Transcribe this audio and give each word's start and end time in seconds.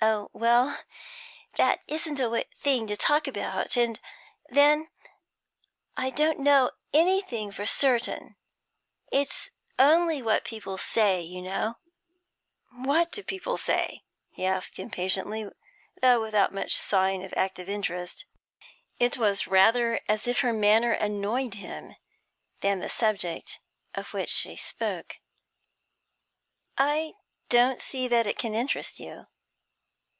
'Oh 0.00 0.30
well, 0.32 0.78
that 1.56 1.80
isn't 1.88 2.20
a 2.20 2.44
thing 2.60 2.86
to 2.86 2.96
talk 2.96 3.26
about. 3.26 3.76
And 3.76 3.98
then 4.48 4.90
I 5.96 6.10
don't 6.10 6.38
know 6.38 6.70
anything 6.94 7.50
for 7.50 7.66
certain. 7.66 8.36
It's 9.10 9.50
only 9.76 10.22
what 10.22 10.44
people 10.44 10.78
say 10.78 11.20
you 11.20 11.42
know.' 11.42 11.78
'What 12.70 13.10
do 13.10 13.24
people 13.24 13.56
say?' 13.56 14.04
he 14.30 14.46
asked, 14.46 14.78
impatiently, 14.78 15.48
though 16.00 16.20
without 16.20 16.54
much 16.54 16.76
sign 16.76 17.22
of 17.24 17.34
active 17.36 17.68
interest. 17.68 18.24
It 19.00 19.16
was 19.16 19.48
rather 19.48 20.00
as 20.08 20.28
if 20.28 20.42
her 20.42 20.52
manner 20.52 20.92
annoyed 20.92 21.54
him, 21.54 21.96
than 22.60 22.78
the 22.78 22.88
subject 22.88 23.58
of 23.96 24.12
which 24.14 24.30
she 24.30 24.54
spoke. 24.54 25.16
'I 26.76 27.14
don't 27.48 27.80
see 27.80 28.06
that 28.06 28.28
it 28.28 28.38
can 28.38 28.54
interest 28.54 29.00
you.' 29.00 29.26